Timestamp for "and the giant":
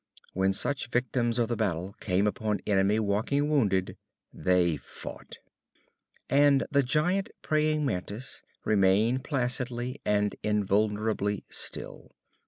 6.27-7.29